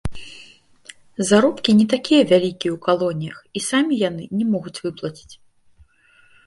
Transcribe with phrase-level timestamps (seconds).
[1.29, 5.33] Заробкі не такія вялікія ў калоніях, і самі яны не могуць выплаціць.